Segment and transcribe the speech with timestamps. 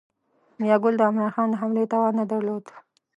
[0.59, 2.65] میاګل د عمرا خان د حملې توان نه درلود.